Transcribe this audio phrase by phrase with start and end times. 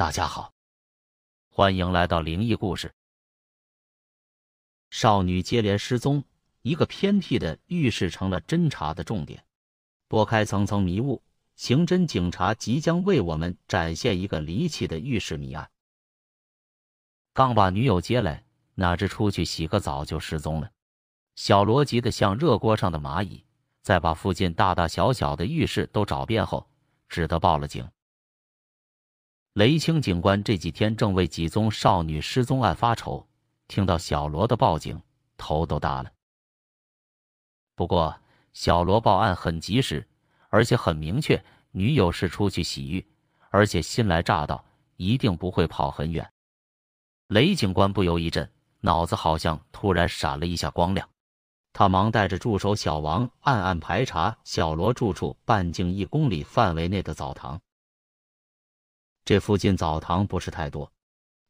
[0.00, 0.54] 大家好，
[1.50, 2.94] 欢迎来到灵异故事。
[4.88, 6.24] 少女接连失踪，
[6.62, 9.44] 一个偏僻的浴室成了侦查的重点。
[10.08, 11.22] 拨开层层迷雾，
[11.54, 15.70] 刑侦警察即将为我们展现一个离奇的浴室谜案。
[17.34, 18.42] 刚把女友接来，
[18.76, 20.70] 哪知出去洗个澡就失踪了。
[21.34, 23.44] 小罗急得像热锅上的蚂蚁，
[23.82, 26.66] 在把附近大大小小的浴室都找遍后，
[27.06, 27.86] 只得报了警。
[29.54, 33.26] 雷清警官这几天正为几宗少女失踪案发愁，
[33.66, 35.02] 听到小罗的报警，
[35.36, 36.12] 头都大了。
[37.74, 38.16] 不过，
[38.52, 40.06] 小罗报案很及时，
[40.50, 43.04] 而且很明确，女友是出去洗浴，
[43.50, 44.64] 而且新来乍到，
[44.96, 46.30] 一定不会跑很远。
[47.26, 48.48] 雷警官不由一震，
[48.80, 51.08] 脑子好像突然闪了一下光亮，
[51.72, 57.60] 他忙带着助手小王暗暗排查小罗住处半径一公里范围内的澡堂。
[59.24, 60.92] 这附近澡堂不是太多，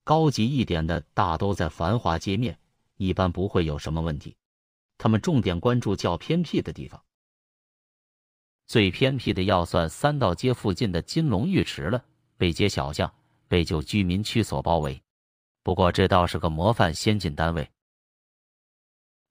[0.05, 2.59] 高级一点的大都在繁华街面，
[2.97, 4.37] 一般不会有什么问题。
[4.99, 7.03] 他们重点关注较偏僻的地方，
[8.67, 12.05] 最偏僻的要算三道街附近的金龙浴池了，
[12.37, 13.11] 背街小巷，
[13.49, 15.03] 被旧居民区所包围。
[15.63, 17.71] 不过这倒是个模范先进单位，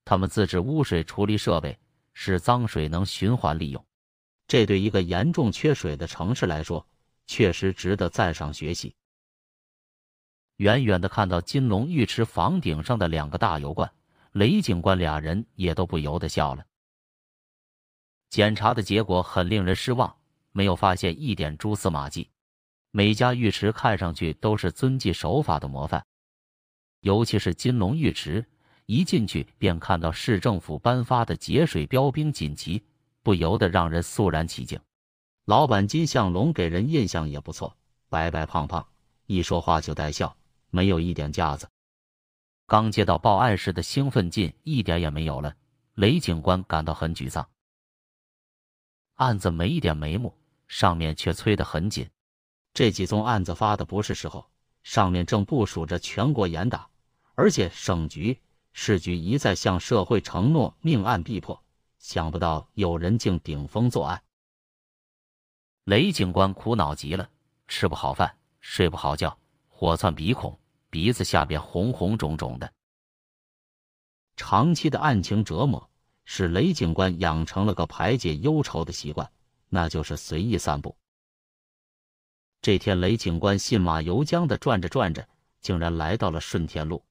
[0.04, 1.78] 他们自制污水处理设备，
[2.14, 3.84] 使脏水能循环利用。
[4.48, 6.84] 这对一个严重缺水的城市来说。
[7.30, 8.92] 确实值得赞赏学习。
[10.56, 13.88] 远远的看到金龙浴池房顶上的两个大油罐，
[14.32, 16.66] 雷警官俩人也都不由得笑了。
[18.30, 20.18] 检查的结果很令人失望，
[20.50, 22.28] 没有发现一点蛛丝马迹。
[22.90, 26.04] 每家浴池看上去都是遵纪守法的模范，
[27.02, 28.44] 尤其是金龙浴池，
[28.86, 32.82] 一进去便看到市政府颁发的节水标兵锦旗，
[33.22, 34.80] 不由得让人肃然起敬。
[35.50, 37.76] 老板金向龙给人印象也不错，
[38.08, 38.86] 白白胖胖，
[39.26, 40.36] 一说话就带笑，
[40.70, 41.68] 没有一点架子。
[42.68, 45.56] 刚接到报案时的兴奋劲一点也没有了，
[45.94, 47.48] 雷警官感到很沮丧。
[49.16, 50.38] 案子没一点眉目，
[50.68, 52.08] 上面却催得很紧。
[52.72, 54.48] 这几宗案子发的不是时候，
[54.84, 56.88] 上面正部署着全国严打，
[57.34, 58.38] 而且省局、
[58.72, 61.60] 市局一再向社会承诺命案必破，
[61.98, 64.22] 想不到有人竟顶风作案。
[65.90, 67.28] 雷警官苦恼极了，
[67.66, 69.36] 吃不好饭，睡不好觉，
[69.68, 70.56] 火窜鼻孔，
[70.88, 72.72] 鼻子下边红红肿肿的。
[74.36, 75.90] 长期的案情折磨，
[76.24, 79.28] 使雷警官养成了个排解忧愁的习惯，
[79.68, 80.96] 那就是随意散步。
[82.62, 85.28] 这天，雷警官信马由缰的转着转着，
[85.60, 87.04] 竟然来到了顺天路。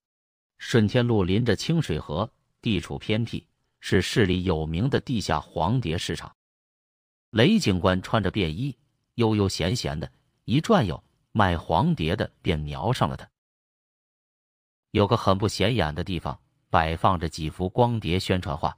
[0.58, 2.32] 顺天路临着清水河，
[2.62, 3.46] 地处偏僻，
[3.82, 6.34] 是市里有名的地下黄蝶市场。
[7.32, 8.76] 雷警官穿着便衣，
[9.16, 10.12] 悠悠闲闲的，
[10.46, 13.30] 一转悠，卖黄碟的便瞄上了他。
[14.92, 16.42] 有个很不显眼的地方，
[16.72, 18.76] 摆放着几幅光碟宣传画，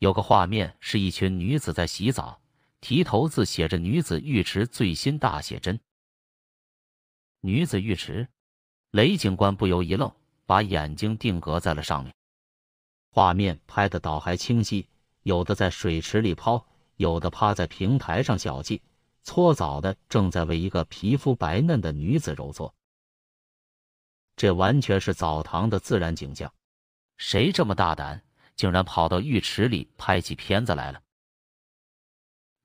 [0.00, 2.42] 有个画面是一群女子在洗澡，
[2.82, 5.80] 题头字写着“女子浴池最新大写真”。
[7.40, 8.28] 女子浴池，
[8.90, 12.12] 雷警官不由一愣，把眼睛定格在了上面。
[13.10, 14.86] 画面拍的倒还清晰，
[15.22, 16.66] 有的在水池里泡。
[16.98, 18.80] 有的趴在平台上小憩，
[19.22, 22.74] 搓澡的正在为一个皮肤白嫩的女子揉搓。
[24.36, 26.52] 这完全是澡堂的自然景象，
[27.16, 28.20] 谁这么大胆，
[28.56, 31.00] 竟然跑到浴池里拍起片子来了？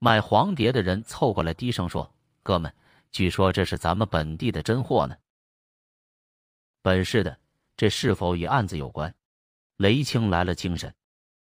[0.00, 2.74] 卖黄碟的人凑过来低声说：“哥们，
[3.12, 5.16] 据说这是咱们本地的真货呢。”
[6.82, 7.38] 本市的，
[7.76, 9.14] 这是否与案子有关？
[9.76, 10.92] 雷青来了精神，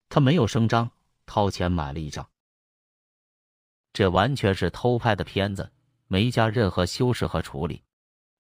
[0.08, 0.90] 他没有声张，
[1.26, 2.28] 掏钱买了一张。
[3.98, 5.72] 这完全是偷拍的片子，
[6.06, 7.82] 没加任何修饰和处理。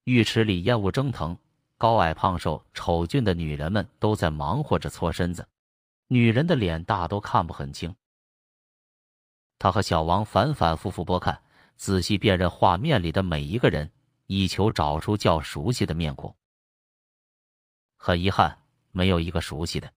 [0.04, 1.36] 浴池里烟雾蒸腾，
[1.80, 5.48] 高矮胖瘦、丑俊的女人们都在忙活着搓身子，
[6.10, 7.96] 女人的脸大都看不很清。
[9.58, 11.42] 他和小王反反复复拨看，
[11.76, 13.92] 仔细辨认画面里的每一个人，
[14.28, 16.38] 以求找出较熟悉的面孔。
[17.96, 18.60] 很遗憾，
[18.92, 19.92] 没有一个熟悉的。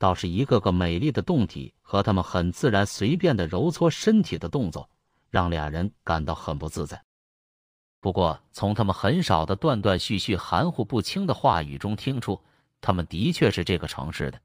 [0.00, 4.88] 倒是一个个美丽的动体和他们很自然随便的揉搓身体的动作，
[5.28, 7.04] 让俩人感到很不自在。
[8.00, 12.40] 不过，从他们很少的断断续续、含糊不清的话语中听出，
[12.80, 14.40] 他们的确是这个城市的。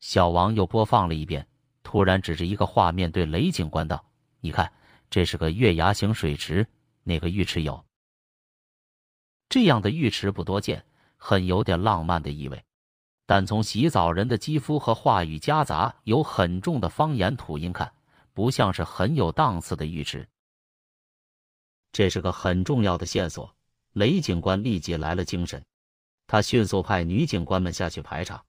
[0.00, 1.48] 小王又播放了一遍，
[1.82, 4.04] 突然指着一个画面对雷警官道
[4.40, 4.70] ：“你看，
[5.08, 6.66] 这是个月牙形水池，
[7.02, 7.82] 那个浴池有。
[9.48, 10.84] 这样的浴池不多见，
[11.16, 12.62] 很有点浪漫的意味。
[13.26, 17.92] 但从洗澡人的肌肤和话语夹杂有很重的方言土音看，
[18.32, 20.28] 不像是很有档次的浴池。
[21.92, 23.52] 这是个很重要的线索。”
[23.96, 25.64] 雷警官立即来了精神，
[26.26, 28.44] 他迅速派女警官们下去排查。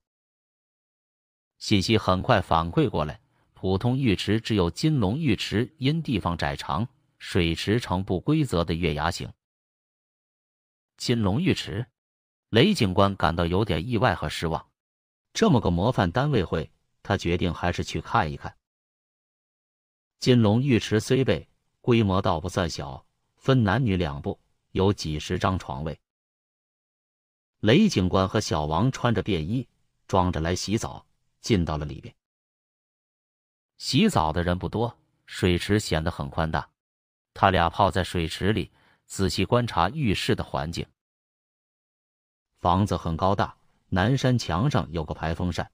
[1.56, 3.18] 信息很快反馈过来，
[3.54, 6.86] 普通浴池只有金龙浴池，因地方窄长，
[7.18, 9.32] 水池呈不规则的月牙形。
[10.98, 11.86] 金龙浴池，
[12.50, 14.68] 雷警官感到有点意外和失望。
[15.32, 16.70] 这么个模范单位会，
[17.02, 18.56] 他决定还是去看一看。
[20.18, 21.48] 金龙浴池虽备，
[21.80, 23.06] 规模倒不算小，
[23.36, 24.40] 分男女两部，
[24.72, 26.00] 有几十张床位。
[27.60, 29.68] 雷警官和小王穿着便衣，
[30.06, 31.04] 装着来洗澡。
[31.40, 32.12] 进到了里边，
[33.76, 36.68] 洗澡的人不多，水池显得很宽大。
[37.32, 38.72] 他俩泡在水池里，
[39.06, 40.84] 仔细观察浴室的环境。
[42.60, 43.56] 房子很高大，
[43.88, 45.70] 南山墙上有个排风扇，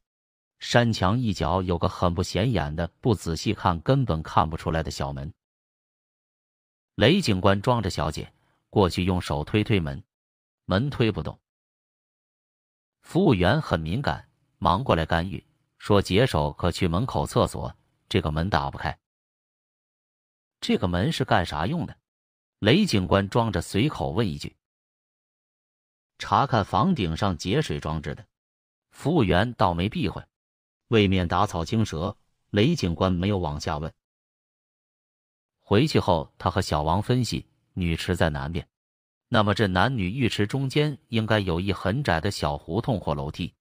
[0.58, 5.32] 山墙一角有个很不显眼的、不仔细看根本看不出来的小门。
[6.94, 8.32] 雷警官装着小姐
[8.69, 10.04] 过去，用手推推门，
[10.66, 11.40] 门推不动。
[13.00, 14.28] 服务员很敏感，
[14.58, 15.44] 忙过来干预。
[15.78, 17.76] 说：“解手可去门口厕所，
[18.08, 18.98] 这个门打不开。
[20.60, 21.96] 这个门是干啥用的？”
[22.60, 24.56] 雷警官装着随口问一句。
[26.19, 28.25] 查看房顶上节水装置的
[28.90, 30.22] 服务员倒没避讳，
[30.88, 32.16] 为免打草惊蛇，
[32.50, 33.93] 雷警官没有往下问。
[35.61, 38.66] 回去后，他和小王分析，女池在南边，
[39.28, 43.52] 那么这男女浴池中间应该有一很窄的小胡同或楼梯。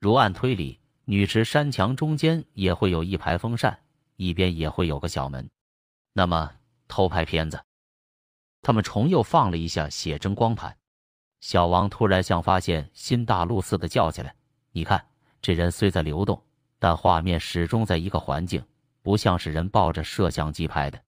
[0.00, 3.78] 如按推理，女池山墙中间也会有一排风扇，
[4.16, 5.48] 一边也会有个小门。
[6.12, 6.52] 那么
[6.88, 7.62] 偷拍片子，
[8.62, 10.76] 他们重又放了一下写真光盘。
[11.40, 14.34] 小王突然像发现新大陆似的叫起来
[14.72, 15.06] ：“你看，
[15.40, 16.42] 这人虽在流动，
[16.78, 18.64] 但画面始终在一个环境，
[19.02, 21.00] 不像是人抱着摄像机拍的。”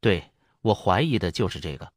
[0.00, 0.30] 对
[0.60, 1.92] 我怀疑的就是这个，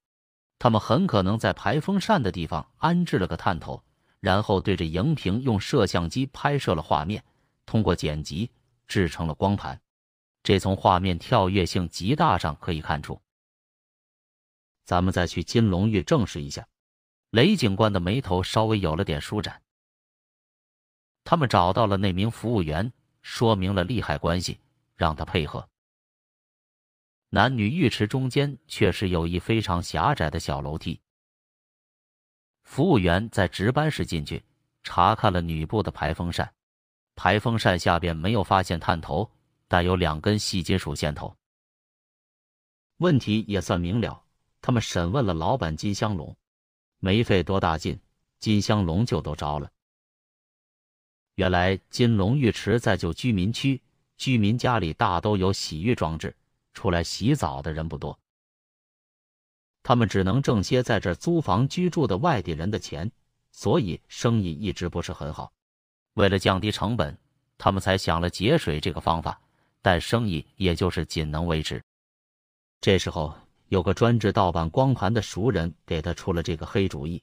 [0.59, 3.83] 他们很可能在排风扇的地方安置了个探头。
[4.19, 7.23] 然后对着荧屏用摄像机拍摄了画面，
[7.67, 8.49] 通过剪辑
[8.87, 9.79] 制成了光盘。
[10.41, 13.21] 这从画面跳跃性极大上可以看出。
[14.87, 16.65] 咱们再去金龙峪证实一下。
[17.31, 19.61] 雷警官的眉头稍微有了点舒展。
[21.25, 24.61] 他们找到了那名服务员，说明了利害关系，
[24.95, 25.67] 让他配合。
[27.31, 31.01] 男女浴池中间确实有一非常狭窄的小楼梯。
[32.63, 34.41] 服务员在值班室进去
[34.83, 36.49] 查看了女部的排风扇，
[37.13, 39.29] 排风扇下边没有发现探头，
[39.67, 41.35] 但有两根细金属线头。
[42.99, 44.23] 问题也算明了。
[44.61, 46.35] 他们审问了老板金香龙，
[46.99, 47.99] 没费多大劲，
[48.39, 49.71] 金香龙就都招了。
[51.35, 53.81] 原来金龙浴池在旧居民区，
[54.17, 56.35] 居民家里大都有洗浴装置，
[56.73, 58.17] 出来洗澡的人不多。
[59.83, 63.09] 他们只能挣些在这租房居住的外地人的钱，
[63.51, 65.53] 所以生意一直不是很好。
[66.15, 67.17] 为了降低成本，
[67.57, 69.39] 他们才想了节水这个方法，
[69.81, 71.81] 但生意也就是仅能维持。
[72.81, 73.33] 这时候，
[73.69, 77.21] 有个专制盗版光盘的熟人给他出了这个黑主意，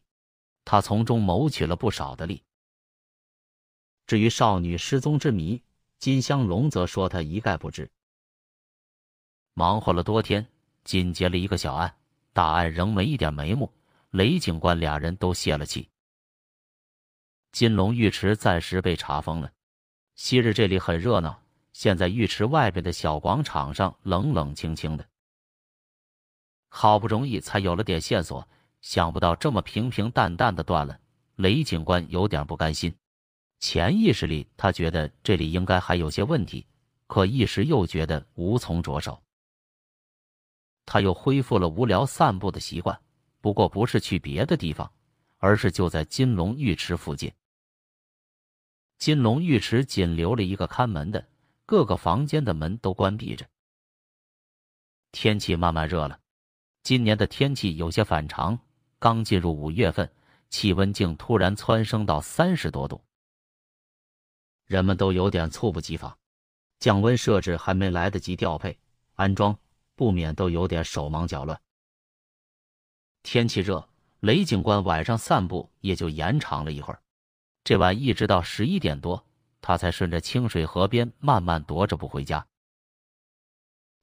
[0.65, 2.43] 他从中谋取了不少的利。
[4.07, 5.63] 至于少女失踪之谜，
[5.99, 7.91] 金香龙则说他一概不知。
[9.55, 10.47] 忙活了多天，
[10.85, 11.95] 紧接了一个小案。
[12.33, 13.73] 大案仍没一点眉目，
[14.11, 15.89] 雷警官俩人都泄了气。
[17.53, 19.53] 金龙浴池暂时被查封了。
[20.17, 21.41] 昔日这里很热闹，
[21.73, 25.09] 现在浴池外边的小广场上冷冷清清的。
[26.77, 28.49] 好不容易才有了点线索，
[28.81, 30.99] 想不到这么平平淡淡的断了。
[31.37, 32.93] 雷警官有点不甘心，
[33.61, 36.67] 潜意识里他觉得这里应该还有些问题，
[37.07, 39.23] 可一时又觉得无从着手。
[40.85, 43.01] 他又恢复了无聊散步的习惯，
[43.41, 44.93] 不过不是去别的地方，
[45.39, 47.33] 而是就在金龙浴池附近。
[48.99, 51.25] 金龙浴池仅留了一个看门的，
[51.67, 53.47] 各个房间的门都关闭着。
[55.13, 56.19] 天气慢慢热了，
[56.85, 58.59] 今年的天气有些反常，
[58.99, 60.13] 刚进入五月份，
[60.51, 63.03] 气温竟突然蹿升到三十多度，
[64.67, 66.19] 人们都有点猝不及防。
[66.79, 68.79] 降温设置还没来得及调配
[69.15, 69.59] 安装，
[69.95, 71.59] 不免都有点手忙脚乱。
[73.23, 73.89] 天气热，
[74.21, 77.01] 雷警官晚上散步也就延长了一会儿。
[77.63, 79.27] 这晚一直到十一点多，
[79.63, 82.47] 他才顺着清水河边慢慢踱着步回家。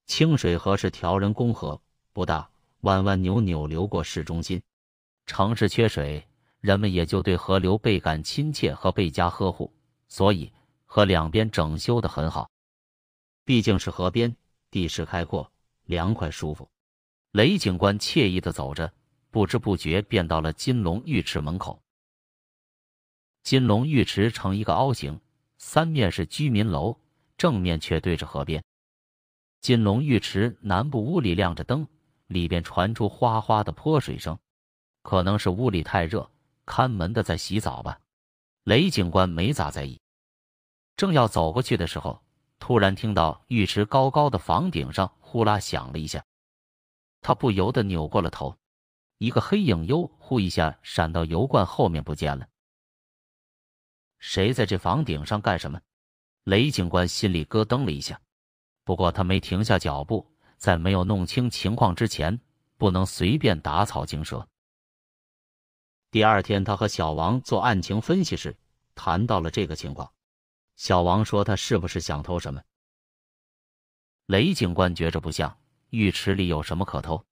[0.08, 1.80] 清水河是条人工河，
[2.12, 2.50] 不大，
[2.82, 4.62] 弯弯扭扭流过市中心。
[5.26, 6.28] 城市缺水，
[6.60, 9.74] 人们也就对河流倍感亲切和倍加呵护，
[10.08, 10.52] 所以
[10.86, 12.50] 河两边整修的很好。
[13.46, 14.36] 毕竟是河边，
[14.70, 15.52] 地势开阔，
[15.86, 16.70] 凉快舒服。
[17.32, 18.92] 雷警官惬意的走着，
[19.30, 21.82] 不知不觉便到了金龙浴池门口。
[23.44, 25.20] 金龙浴池呈一个凹形，
[25.58, 26.98] 三面是居民楼，
[27.38, 28.64] 正面却对着河边。
[29.62, 31.88] 金龙浴池南部屋里亮着灯，
[32.32, 34.40] 里边传出哗哗的泼水声，
[35.04, 36.32] 可能是屋里太热，
[36.66, 38.00] 看门的在洗澡吧。
[38.64, 40.00] 雷警官没咋在意，
[40.96, 42.24] 正要走过去的时候，
[42.60, 46.24] 突然听到浴池高高的房顶上呼啦响了一下，
[47.22, 48.56] 他不由得扭过了头，
[49.18, 52.48] 一个黑影悠忽一下闪到油罐后面不见了。
[54.20, 55.82] 谁在这房顶上干什么？
[56.44, 58.22] 雷警官心里咯噔了一下，
[58.84, 60.31] 不过他没停下脚步，
[60.62, 62.40] 在没有弄清情况之前，
[62.78, 64.48] 不能随便打草惊蛇。
[66.12, 68.56] 第二天，他和小王做案情分析时，
[68.94, 70.14] 谈到了这个情况。
[70.76, 72.62] 小王说：“他是不是想偷什么？”
[74.28, 75.58] 雷警官觉着不像，
[75.90, 77.26] 浴池里有什么可偷？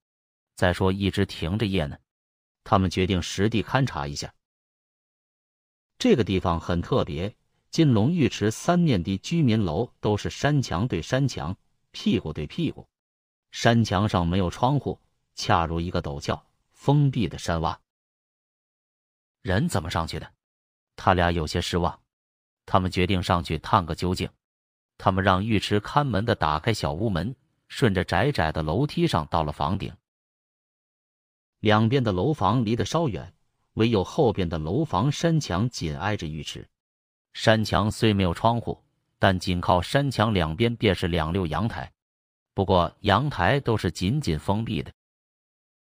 [0.56, 1.96] 再说一直停着夜呢。
[2.64, 4.34] 他们决定实地勘察一下。
[5.98, 7.36] 这个地方很特别，
[7.70, 11.56] 金龙浴池三面的居民楼都是山墙对山墙，
[11.92, 12.88] 屁股对屁股，
[13.50, 15.00] 山墙上没有窗户，
[15.34, 17.76] 恰如一个陡峭封闭的山洼。
[19.42, 20.30] 人怎么上去的？
[20.96, 22.00] 他俩有些失望，
[22.66, 24.28] 他们决定上去探个究竟。
[24.98, 27.34] 他们让浴池看门的打开小屋门，
[27.68, 29.94] 顺着窄窄的楼梯上到了房顶。
[31.60, 33.34] 两边的楼房离得稍远。
[33.74, 36.68] 唯有后边的楼房山墙紧挨着浴池，
[37.32, 38.82] 山墙虽没有窗户，
[39.18, 41.90] 但紧靠山墙两边便是两溜阳台。
[42.52, 44.92] 不过阳台都是紧紧封闭的，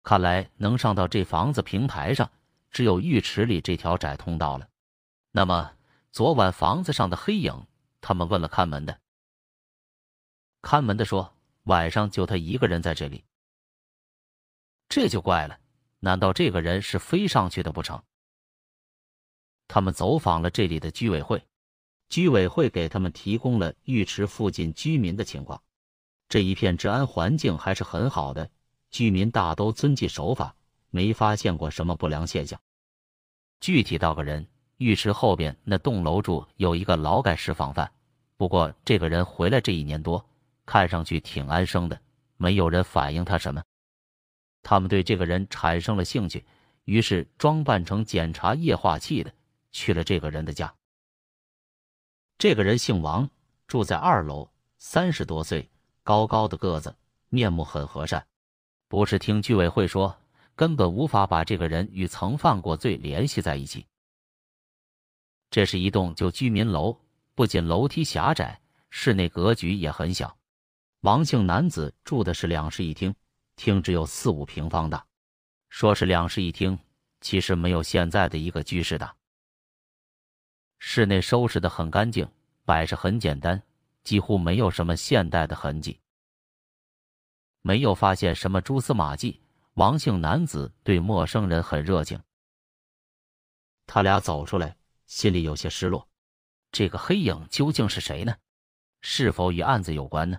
[0.03, 2.31] 看来能上到这房子平台上，
[2.71, 4.69] 只有浴池里这条窄通道了。
[5.31, 5.75] 那么
[6.11, 7.67] 昨晚房子上的黑影，
[8.01, 9.01] 他们问了看门的，
[10.61, 13.25] 看门的说晚上就他一个人在这里。
[14.89, 15.59] 这就怪了。
[16.05, 18.03] 难道这个人是飞上去的不成？
[19.69, 21.47] 他们走访了这里的居委会，
[22.09, 25.63] 居委会给他们提供了浴池附近居民的情况。
[26.33, 28.49] 这一片治安环境还是很好的，
[28.91, 30.57] 居民大都遵纪守法，
[30.89, 32.59] 没发现过什么不良现象。
[33.61, 34.49] 具体到个人，
[34.79, 37.93] 浴池后边那栋楼住有一个劳改释放犯，
[38.39, 40.27] 不过这个人回来这一年多，
[40.65, 42.01] 看上去挺安生的，
[42.39, 43.63] 没有人反映他什么。
[44.63, 46.47] 他们对这个人产生了兴趣，
[46.87, 49.31] 于是装扮成检查液化气的
[49.71, 50.75] 去了这个人的家。
[52.39, 53.29] 这个人姓王，
[53.67, 55.69] 住在二楼，三十多岁，
[56.03, 56.95] 高高的个子，
[57.29, 58.27] 面目很和善。
[58.89, 60.17] 不是听居委会说，
[60.55, 63.87] 根本无法把这个人与曾犯过罪联系在一起。
[65.51, 66.99] 这是一栋旧居民楼，
[67.35, 70.37] 不仅楼梯狭窄，室内格局也很小。
[71.01, 73.15] 王姓男子住的是两室一厅。
[73.55, 75.05] 厅只有四五平方大，
[75.69, 76.79] 说是两室一厅，
[77.21, 79.15] 其实没有现在的一个居室大。
[80.79, 82.27] 室内收拾的很干净，
[82.65, 83.63] 摆设很简单，
[84.05, 86.01] 几乎没有什么现代的痕迹，
[87.61, 89.41] 没有发现什么蛛丝马迹。
[89.75, 92.21] 王姓男子对陌生人很热情，
[93.87, 96.07] 他俩走出来，心里有些失落。
[96.71, 98.37] 这个黑影究竟是谁呢？
[99.01, 100.39] 是否与案子有关呢？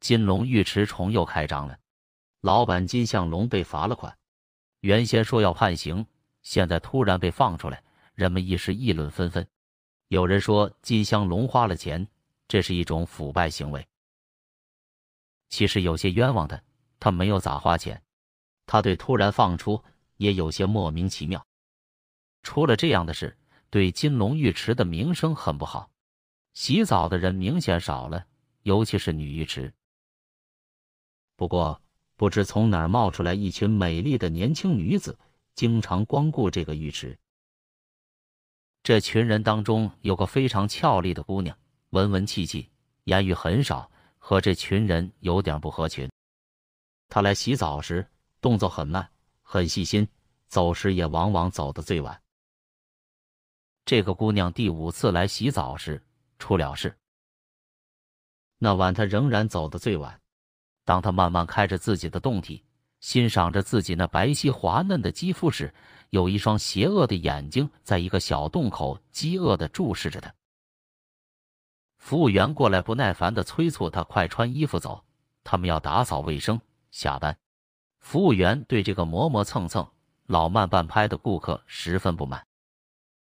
[0.00, 1.78] 金龙浴池重又开张了，
[2.40, 4.16] 老板金向龙被罚了款，
[4.80, 6.06] 原先说要判刑，
[6.40, 7.82] 现在突然被放出来，
[8.14, 9.46] 人们一时议论纷纷。
[10.08, 12.08] 有人说金香龙花了钱，
[12.48, 13.86] 这是一种腐败行为。
[15.50, 16.62] 其实有些冤枉的，
[16.98, 18.02] 他没有咋花钱，
[18.64, 19.82] 他对突然放出
[20.16, 21.44] 也有些莫名其妙。
[22.42, 23.36] 出了这样的事，
[23.68, 25.90] 对金龙浴池的名声很不好，
[26.54, 28.26] 洗澡的人明显少了，
[28.62, 29.74] 尤其是女浴池。
[31.36, 31.82] 不过，
[32.16, 35.18] 不知从哪儿冒出来一群美丽的年轻女子，
[35.54, 37.18] 经常光顾这个浴池。
[38.82, 41.56] 这群人当中有个非常俏丽的姑娘，
[41.90, 42.70] 文文气气，
[43.04, 46.10] 言语很少，和这群人有点不合群。
[47.08, 48.06] 她来洗澡时
[48.40, 49.06] 动作很慢，
[49.42, 50.06] 很细心，
[50.46, 52.18] 走时也往往走得最晚。
[53.84, 56.02] 这个姑娘第五次来洗澡时
[56.38, 56.96] 出了事。
[58.58, 60.20] 那晚她仍然走得最晚。
[60.84, 62.64] 当她慢慢开着自己的胴体，
[63.00, 65.72] 欣赏着自己那白皙滑嫩的肌肤时，
[66.10, 70.34] 有一双邪恶的眼睛在一个小洞口饥饿的注视着她。
[71.98, 75.04] 服务员过来不耐烦的催促他快穿衣服走，
[75.42, 76.60] 他们要打扫卫生
[76.90, 77.36] 下班。
[77.98, 79.86] 服务员对这个磨磨蹭蹭、
[80.26, 82.46] 老慢半拍的顾客十分不满。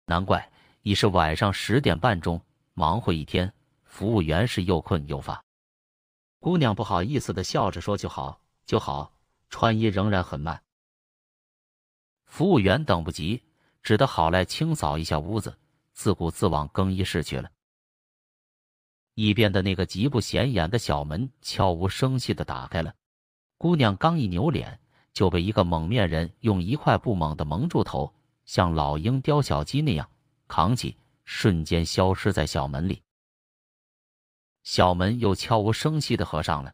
[0.05, 0.51] 难怪
[0.81, 2.41] 已是晚上十点半钟，
[2.73, 3.53] 忙活一天，
[3.83, 5.43] 服务员是又困又乏。
[6.39, 9.13] 姑娘不好意思的笑着说：“就好，就好。”
[9.49, 10.63] 穿衣仍然很慢。
[12.33, 13.43] 服务员等不及，
[13.83, 15.55] 只得好赖清扫一下屋子，
[15.93, 17.47] 自顾自往更衣室去了。
[19.13, 22.91] 一边的那个极不显眼的小门悄无声息的打开了。
[23.59, 24.79] 姑娘刚一扭脸，
[25.13, 28.11] 就被一个蒙面人用一块布猛地蒙住头，
[28.45, 30.09] 像老鹰叼小鸡那样
[30.47, 33.03] 扛起，瞬间消失在小门里。
[34.63, 36.73] 小门又悄无声息的合上了。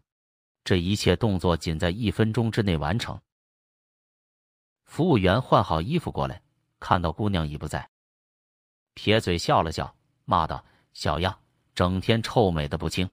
[0.64, 3.20] 这一切动作仅在一分钟之内完成。
[4.90, 6.42] 服务员换好衣服过来，
[6.80, 7.88] 看到姑娘已不在，
[8.96, 11.40] 撇嘴笑了笑，骂道：“小样，
[11.76, 13.08] 整天臭美的不轻。”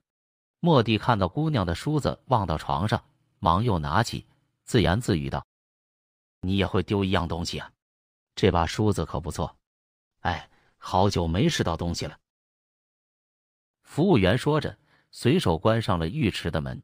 [0.59, 3.05] 莫蒂看到姑娘的梳子忘到床上。
[3.37, 4.25] 忙又拿起，
[4.63, 5.45] 自言自语道
[6.41, 7.71] ：“你也会丢一样东西啊？
[8.33, 9.55] 这把梳子可不错。
[10.21, 12.17] 哎，好久没拾到东西了。”
[13.85, 14.75] 服务员说着，
[15.11, 16.81] 随手关上了浴池的门。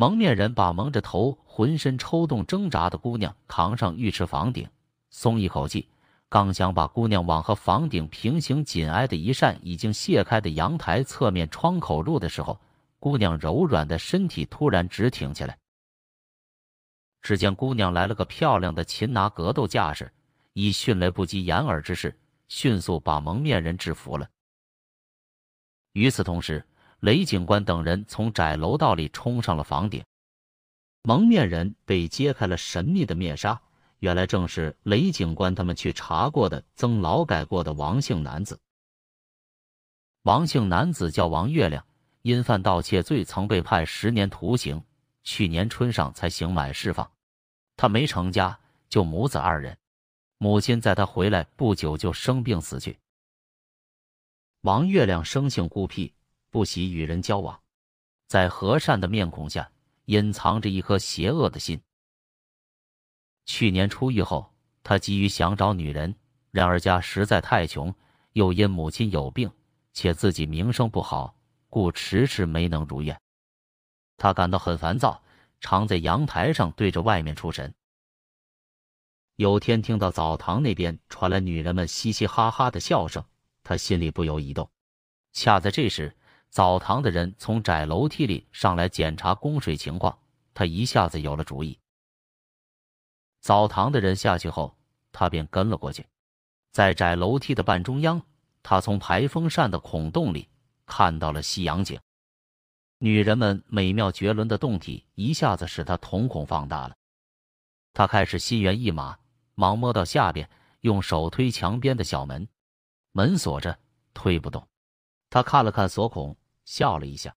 [0.00, 4.70] 蒙面人把蒙着头、浑身抽动挣扎的姑娘扛上浴池房顶，
[5.10, 5.88] 松一口气，
[6.28, 12.60] 刚想把姑娘往和房顶平行紧挨的一扇已经卸开的阳台侧面窗口入的时候。
[13.00, 15.58] 姑娘柔软的身体突然直挺起来。
[17.20, 20.12] 只见姑娘来了个漂亮的擒拿格斗架势，
[20.52, 24.28] 以迅雷不及掩耳之势，迅速把蒙面人制服了。
[25.92, 26.64] 与此同时，
[27.00, 30.04] 雷警官等人从窄楼道里冲上了房顶。
[31.02, 33.60] 蒙面人被揭开了神秘的面纱，
[33.98, 38.58] 原来正是雷警官他们去查过的曾劳改过的王姓男子。
[40.22, 41.84] 王姓男子叫王月亮。
[42.22, 44.82] 因犯盗窃罪，曾被判十年徒刑，
[45.22, 47.10] 去年春上才刑满释放。
[47.76, 48.58] 他没成家，
[48.88, 49.78] 就母子二人。
[50.36, 52.98] 母亲在他回来不久就生病死去。
[54.62, 56.12] 王月亮生性孤僻，
[56.50, 57.60] 不喜与人交往，
[58.26, 59.70] 在和善的面孔下
[60.06, 61.80] 隐藏着一颗邪恶的心。
[63.44, 66.14] 去年出狱后，他急于想找女人，
[66.50, 67.94] 然而家实在太穷，
[68.32, 69.50] 又因母亲有病，
[69.92, 71.34] 且自己名声不好。
[71.70, 73.20] 故迟迟没能如愿，
[74.16, 75.22] 他感到很烦躁，
[75.60, 77.74] 常在阳台上对着外面出神。
[79.36, 83.22] 有天听到澡堂那边传来女人们嘻嘻哈哈的笑声，
[83.62, 84.70] 他心里不由一动。
[85.34, 86.16] 恰在这时，
[86.50, 90.18] 澡堂的人从窄楼梯里上来检查供水情况，
[90.54, 91.78] 他一下子有了主意。
[93.40, 94.76] 澡堂的人下去后，
[95.12, 96.06] 他便跟了过去。
[96.72, 98.20] 在窄楼梯的半中央，
[98.62, 100.48] 他从排风扇的孔洞里。
[100.90, 102.00] 看到了夕阳景，
[102.96, 106.96] 女人们美妙绝伦的胴体一下子使他瞳孔放大了。
[107.92, 109.18] 他开始心猿意马，
[109.54, 110.48] 忙摸到下边，
[110.80, 112.48] 用手推墙边的小门，
[113.12, 113.78] 门锁着，
[114.14, 114.66] 推不动。
[115.30, 117.34] 他看了看锁孔，笑了一下。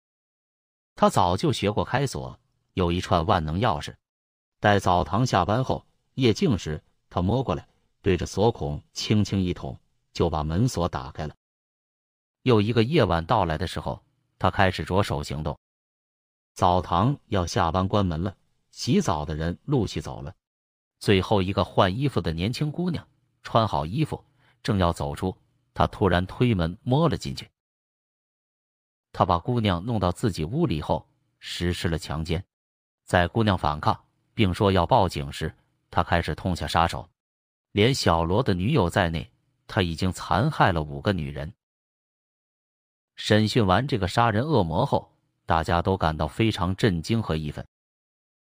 [0.95, 2.39] 他早就学过开锁，
[2.73, 3.95] 有一串万能钥匙。
[4.59, 7.67] 待澡堂下班后，夜静时，他摸过来，
[8.01, 9.77] 对着锁孔轻轻一捅，
[10.13, 11.35] 就把门锁打开了。
[12.43, 14.03] 又一个夜晚到来的时候，
[14.37, 15.57] 他开始着手行动。
[16.53, 18.35] 澡堂要下班关门了，
[18.71, 20.35] 洗澡的人陆续走了。
[20.99, 23.07] 最后一个换衣服的年轻姑娘
[23.41, 24.23] 穿好衣服，
[24.61, 25.35] 正要走出，
[25.73, 27.49] 他突然推门摸了进去。
[29.13, 31.07] 他把姑娘弄到自己屋里后，
[31.39, 32.43] 实施了强奸。
[33.03, 33.99] 在姑娘反抗
[34.33, 35.53] 并说要报警时，
[35.89, 37.07] 他开始痛下杀手。
[37.73, 39.29] 连小罗的女友在内，
[39.67, 41.53] 他已经残害了五个女人。
[43.15, 45.11] 审讯完这个杀人恶魔后，
[45.45, 47.65] 大家都感到非常震惊和义愤。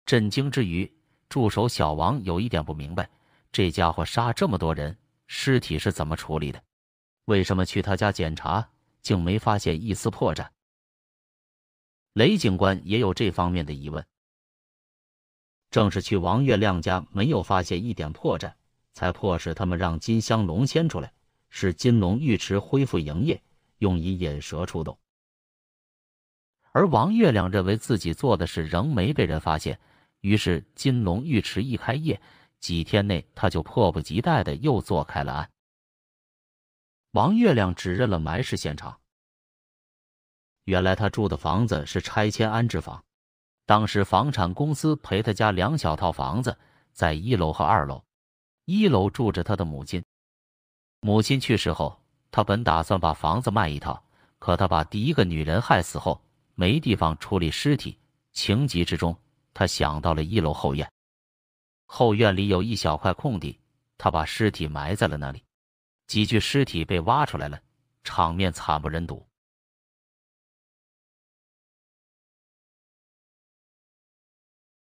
[0.05, 0.91] 震惊之余，
[1.29, 3.09] 助手小王有一点不明白：
[3.51, 6.61] 这家伙杀这么多人，尸体是怎么处理的？
[7.25, 8.67] 为什么去他家检查，
[9.01, 10.47] 竟没发现一丝破绽？
[12.13, 14.05] 雷警官也有这方面的疑问。
[15.69, 18.53] 正是去王月亮家没有发现一点破绽，
[18.93, 21.13] 才迫使他们让金香龙牵出来，
[21.49, 23.41] 使金龙浴池恢复营业。
[23.77, 24.95] 用以引蛇出洞，
[26.71, 29.79] 而王月亮认为自己做的事仍没被人发现，
[30.19, 32.21] 于是金龙浴池一开业，
[32.59, 35.49] 几天内他就迫不及待的又做开了案。
[37.11, 38.97] 王月亮指认了埋尸现场。
[40.63, 43.03] 原来他住的房子是拆迁安置房，
[43.65, 46.57] 当时房产公司赔他家两小套房子，
[46.93, 48.01] 在一楼和二楼。
[48.65, 50.01] 一楼住着他的母亲。
[51.01, 54.01] 母亲去世后，他本打算把房子卖一套，
[54.39, 56.21] 可他把第一个女人害死后，
[56.55, 57.97] 没地方处理尸体，
[58.31, 59.17] 情急之中，
[59.53, 60.89] 他想到了一楼后院。
[61.87, 63.59] 后院里有一小块空地，
[63.97, 65.43] 他把尸体埋在了那里。
[66.11, 67.57] 几具尸体被挖出来了，
[68.03, 69.25] 场面惨不忍睹。